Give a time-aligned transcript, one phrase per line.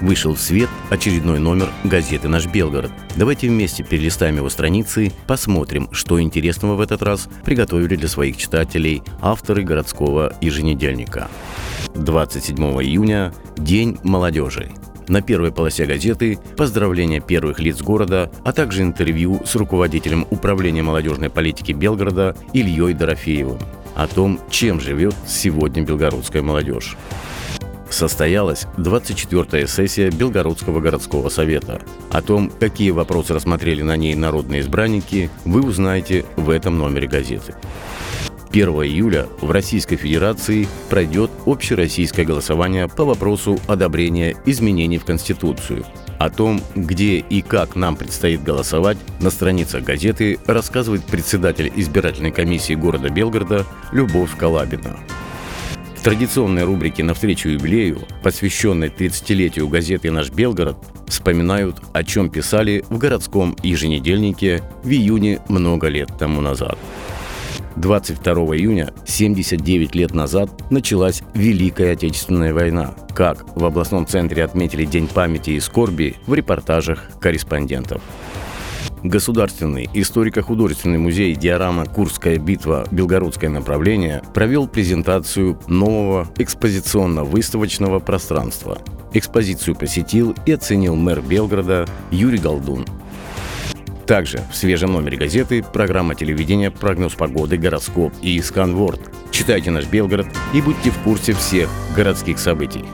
[0.00, 2.90] вышел в свет очередной номер газеты «Наш Белгород».
[3.16, 9.02] Давайте вместе перелистаем его страницы, посмотрим, что интересного в этот раз приготовили для своих читателей
[9.20, 11.28] авторы городского еженедельника.
[11.94, 14.70] 27 июня– День молодежи.
[15.08, 21.30] На первой полосе газеты поздравления первых лиц города, а также интервью с руководителем управления молодежной
[21.30, 23.58] политики Белгорода Ильей Дорофеевым
[23.98, 26.96] о том, чем живет сегодня белгородская молодежь.
[27.98, 31.82] Состоялась 24-я сессия Белгородского городского совета.
[32.10, 37.56] О том, какие вопросы рассмотрели на ней народные избранники, вы узнаете в этом номере газеты.
[38.52, 45.84] 1 июля в Российской Федерации пройдет общероссийское голосование по вопросу одобрения изменений в Конституцию.
[46.20, 52.74] О том, где и как нам предстоит голосовать, на страницах газеты рассказывает председатель избирательной комиссии
[52.74, 54.96] города Белгорода Любовь Калабина.
[56.08, 63.54] Традиционной рубрике «Навстречу юбилею», посвященной 30-летию газеты «Наш Белгород», вспоминают, о чем писали в городском
[63.62, 66.78] еженедельнике в июне много лет тому назад.
[67.76, 72.94] 22 июня 79 лет назад началась Великая Отечественная война.
[73.14, 78.00] Как в областном центре отметили День памяти и скорби в репортажах корреспондентов.
[79.02, 81.86] Государственный историко-художественный музей «Диорама.
[81.86, 82.86] Курская битва.
[82.90, 88.78] Белгородское направление» провел презентацию нового экспозиционно-выставочного пространства.
[89.12, 92.84] Экспозицию посетил и оценил мэр Белгорода Юрий Голдун.
[94.06, 99.00] Также в свежем номере газеты программа телевидения «Прогноз погоды», «Гороскоп» и «Сканворд».
[99.30, 102.84] Читайте наш Белгород и будьте в курсе всех городских событий.